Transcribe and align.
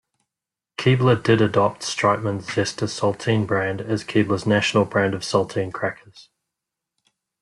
Keebler 0.79 1.21
did 1.21 1.41
adopt 1.41 1.83
Streitmann's 1.83 2.47
Zesta 2.47 2.89
saltine 2.89 3.45
brand 3.45 3.81
as 3.81 4.03
Keebler's 4.03 4.47
national 4.47 4.85
brand 4.85 5.13
of 5.13 5.21
saltine 5.21 5.71
crackers. 5.71 6.29